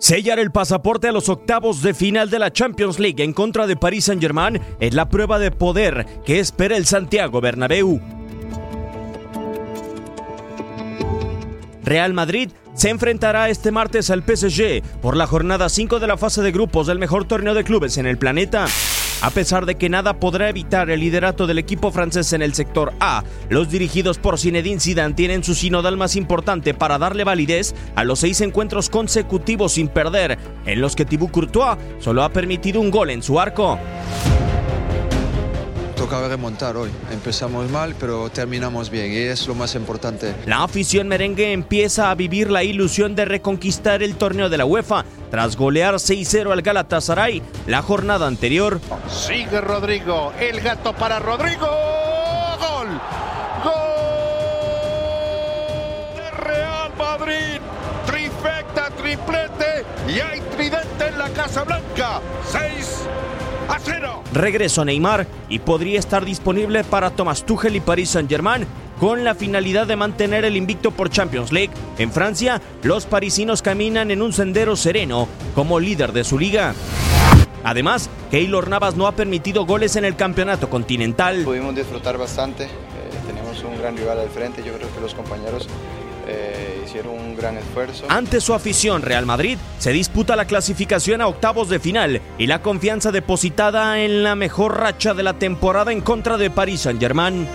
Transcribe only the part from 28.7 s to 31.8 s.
consecutivos sin perder, en los que Thibaut Courtois